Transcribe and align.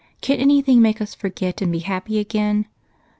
Can 0.21 0.39
anything 0.39 0.81
make 0.81 0.99
us 0.99 1.13
forget 1.13 1.61
and 1.61 1.71
be 1.71 1.77
happy 1.77 2.17
again?" 2.17 2.65